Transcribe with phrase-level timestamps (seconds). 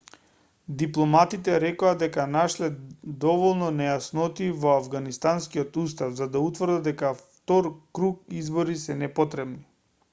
[0.81, 2.69] дипломатите рекоа дека нашле
[3.25, 9.63] доволно нејаснотии во авганистанскиот устав за да утврдат дека втор круг избори се непотребни